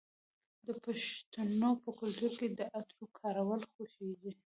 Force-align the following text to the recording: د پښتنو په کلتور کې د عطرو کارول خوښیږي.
د 0.67 0.67
پښتنو 0.83 1.69
په 1.83 1.89
کلتور 1.99 2.31
کې 2.39 2.47
د 2.59 2.61
عطرو 2.77 3.05
کارول 3.19 3.61
خوښیږي. 3.71 4.31